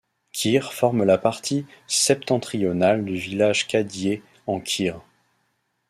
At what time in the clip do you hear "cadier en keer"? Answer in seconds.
3.67-4.99